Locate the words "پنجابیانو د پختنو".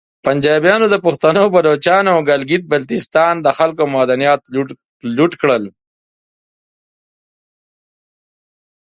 0.25-1.43